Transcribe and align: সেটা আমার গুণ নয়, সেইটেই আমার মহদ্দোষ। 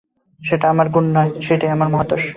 সেটা 0.41 0.65
আমার 0.69 0.87
গুণ 0.89 1.05
নয়, 1.13 1.31
সেইটেই 1.41 1.71
আমার 1.71 1.89
মহদ্দোষ। 1.89 2.23